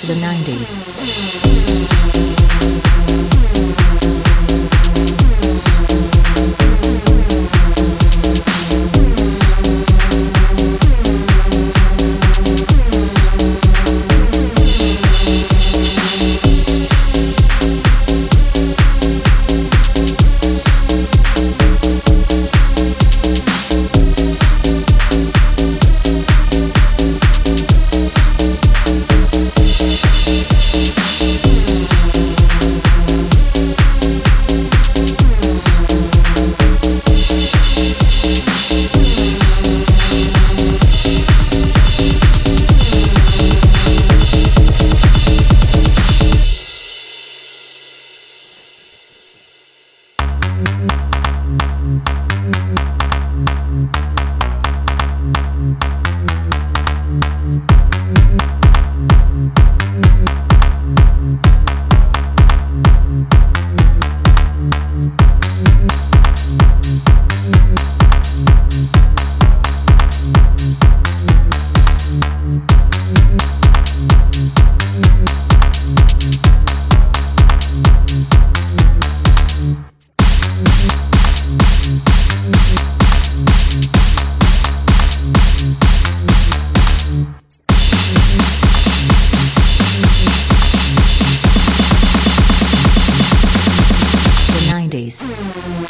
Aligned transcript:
to 0.00 0.06
the 0.06 0.14
90s. 0.14 0.80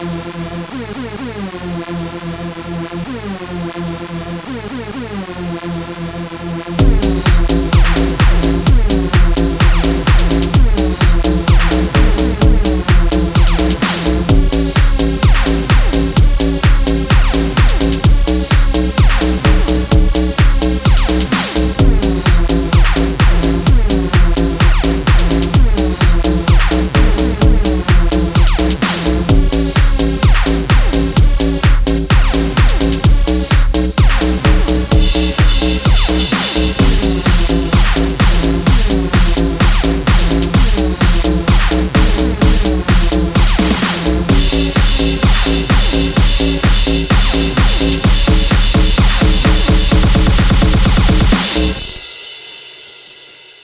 Thank 0.00 1.88
you. 1.90 1.99